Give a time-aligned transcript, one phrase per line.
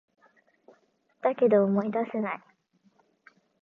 [1.21, 2.43] だけど、思い出せない